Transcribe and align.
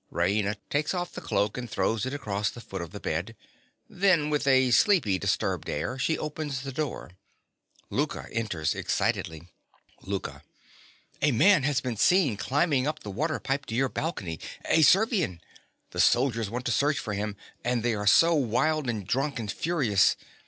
Raina 0.11 0.55
takes 0.71 0.95
off 0.95 1.13
the 1.13 1.21
cloak 1.21 1.59
and 1.59 1.69
throws 1.69 2.07
it 2.07 2.13
across 2.15 2.49
the 2.49 2.59
foot 2.59 2.81
of 2.81 2.89
the 2.91 2.99
bed. 2.99 3.35
Then 3.87 4.31
with 4.31 4.47
a 4.47 4.71
sleepy, 4.71 5.19
disturbed 5.19 5.69
air, 5.69 5.99
she 5.99 6.17
opens 6.17 6.61
the 6.61 6.71
door. 6.71 7.11
Louka 7.91 8.27
enters 8.31 8.73
excitedly._) 8.73 9.47
LOUKA. 10.01 10.41
A 11.21 11.31
man 11.31 11.61
has 11.61 11.81
been 11.81 11.97
seen 11.97 12.35
climbing 12.35 12.87
up 12.87 13.01
the 13.01 13.11
water 13.11 13.39
pipe 13.39 13.67
to 13.67 13.75
your 13.75 13.89
balcony—a 13.89 14.81
Servian. 14.81 15.39
The 15.91 15.99
soldiers 16.01 16.49
want 16.49 16.65
to 16.65 16.71
search 16.71 16.97
for 16.97 17.13
him; 17.13 17.35
and 17.63 17.83
they 17.83 17.93
are 17.93 18.07
so 18.07 18.33
wild 18.33 18.89
and 18.89 19.05
drunk 19.05 19.37
and 19.39 19.51
furious. 19.51 20.15